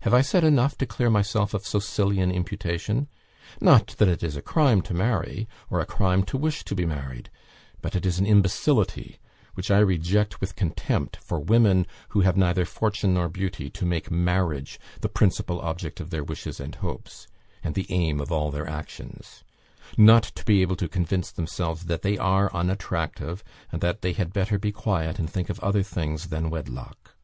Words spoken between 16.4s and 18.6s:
and hopes, and the aim of all